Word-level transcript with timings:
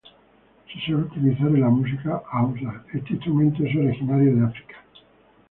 Se 0.67 0.79
suele 0.79 1.03
utilizar 1.03 1.45
en 1.49 1.61
la 1.61 1.69
música 1.69 2.23
hausa. 2.31 2.83
Este 2.91 3.13
instrumento 3.13 3.63
es 3.63 3.75
originario 3.75 4.35
de 4.35 4.45
Africa 4.47 4.83